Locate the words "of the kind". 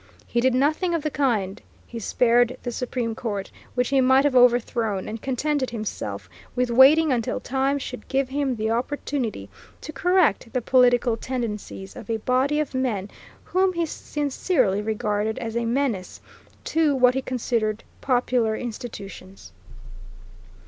0.95-1.61